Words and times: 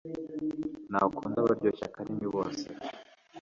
nakunda 0.91 1.37
abaryoshya 1.41 1.85
akarimi 1.89 2.27
bose 2.35 2.65